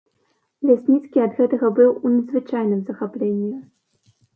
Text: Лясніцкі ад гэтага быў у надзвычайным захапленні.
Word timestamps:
Лясніцкі 0.69 1.21
ад 1.27 1.37
гэтага 1.41 1.67
быў 1.77 1.95
у 2.03 2.17
надзвычайным 2.17 2.85
захапленні. 2.93 3.57